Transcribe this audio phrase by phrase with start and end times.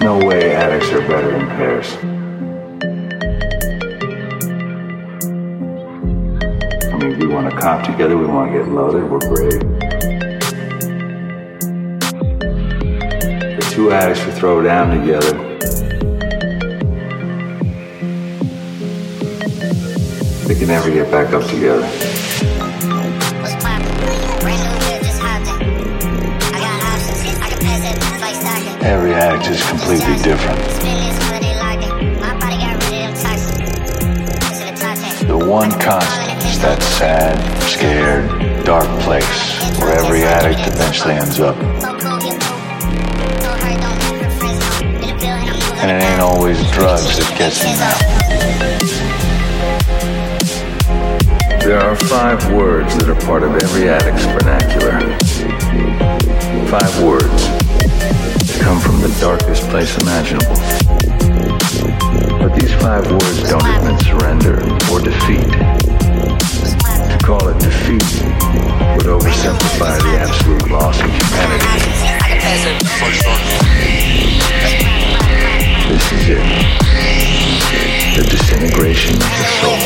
[0.00, 1.96] No way addicts are better than pairs.
[6.86, 9.60] I mean, we want to cop together, we want to get loaded, we're brave.
[13.56, 15.32] The two addicts who throw down together.
[20.46, 22.15] They can never get back up together.
[28.86, 30.60] Every addict is completely different.
[35.26, 41.56] The one constant is that sad, scared, dark place where every addict eventually ends up.
[45.82, 47.76] And it ain't always drugs that gets them
[51.50, 51.58] there.
[51.58, 55.00] There are five words that are part of every addict's vernacular.
[56.68, 57.55] Five words
[58.66, 60.56] come from the darkest place imaginable.
[62.42, 64.58] But these five words don't admit surrender
[64.90, 65.46] or defeat.
[67.06, 68.10] To call it defeat
[68.96, 71.64] would oversimplify the absolute loss of humanity.
[75.86, 76.42] This is it.
[78.16, 79.78] The disintegration of the soul.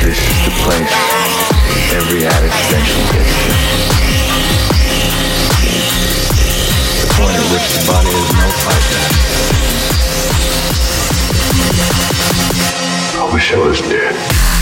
[0.00, 1.15] This is the place
[1.96, 2.20] every.
[2.20, 2.28] The
[7.16, 9.12] point at which the body has no fight back.
[13.16, 14.55] I wish I was dead.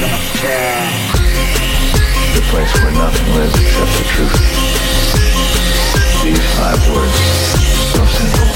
[0.00, 0.06] The
[2.48, 4.32] place where nothing lives except the truth.
[6.24, 7.18] These five words,
[7.92, 8.46] so simple.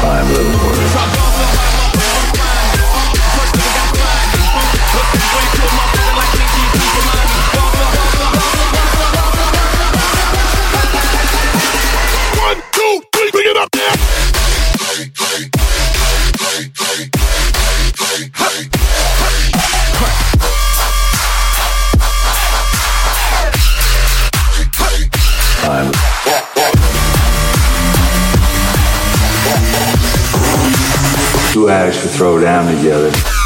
[0.00, 1.09] Five little words.
[31.70, 33.39] acts to throw down together.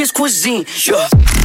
[0.00, 0.64] Kiss cuisine.
[0.86, 1.39] Yeah.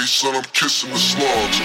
[0.00, 1.60] face and I'm kissing the slugs.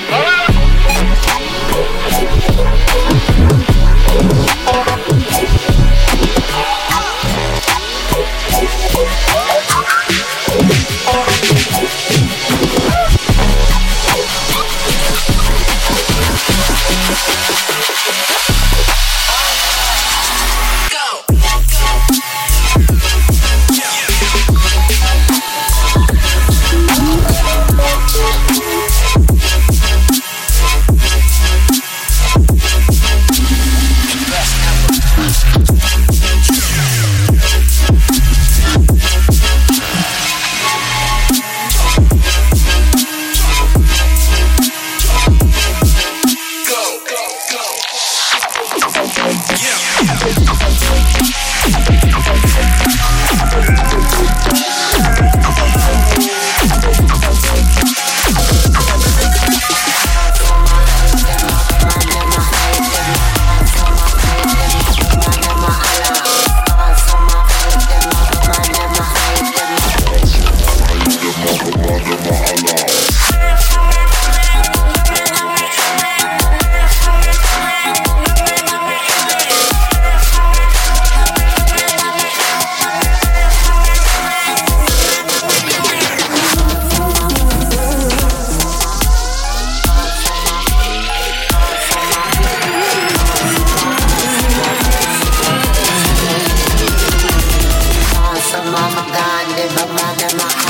[100.17, 100.64] that my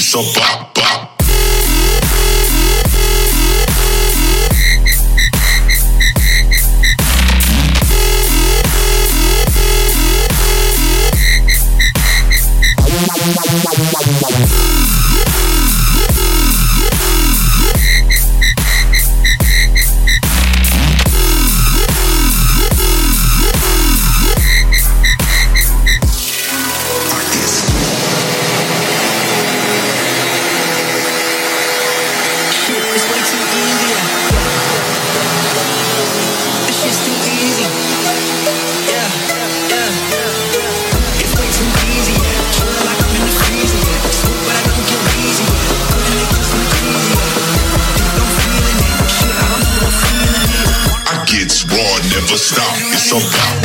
[0.00, 0.63] so bop.
[52.54, 52.76] stop.
[52.94, 53.63] It's about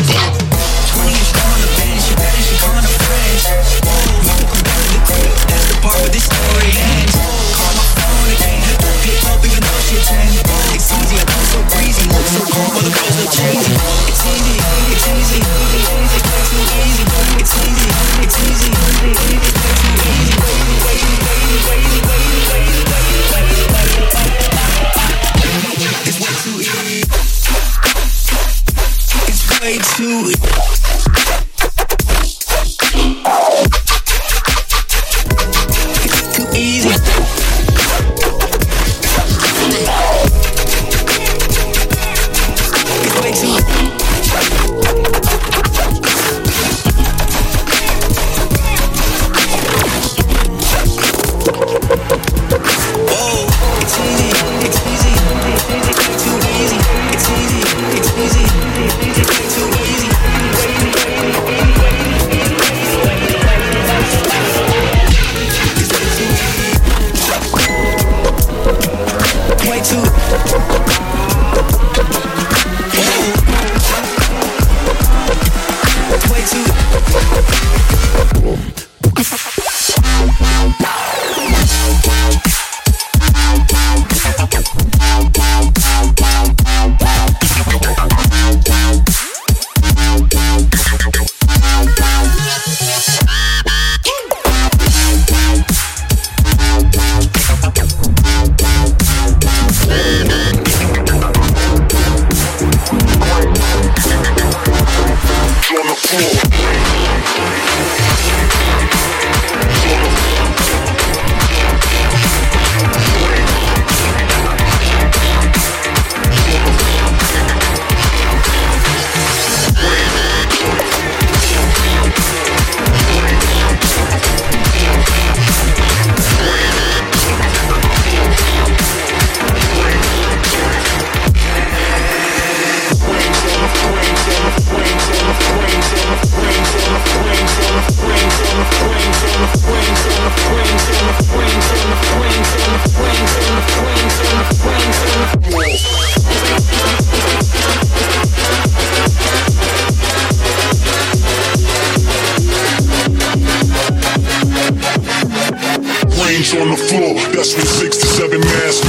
[156.43, 157.15] change on the floor.
[157.36, 158.88] That's when six to seven mass